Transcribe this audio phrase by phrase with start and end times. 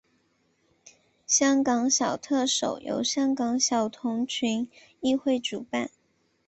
[1.27, 4.67] 香港小特首由香港小童群
[4.99, 5.91] 益会主办。